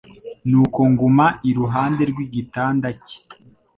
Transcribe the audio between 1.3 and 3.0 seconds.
iruhande rw'igitanda